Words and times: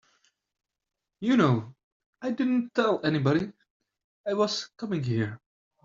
You 1.19 1.37
know 1.37 1.75
I 2.23 2.31
didn't 2.31 2.73
tell 2.73 3.05
anybody 3.05 3.53
I 4.27 4.33
was 4.33 4.65
coming 4.75 5.03
here. 5.03 5.39